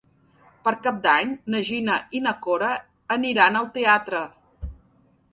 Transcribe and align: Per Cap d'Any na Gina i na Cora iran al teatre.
Per 0.67 0.71
Cap 0.85 0.95
d'Any 1.01 1.33
na 1.55 1.59
Gina 1.67 1.97
i 2.19 2.21
na 2.27 2.33
Cora 2.45 2.69
iran 3.33 3.59
al 3.59 3.69
teatre. 3.77 4.23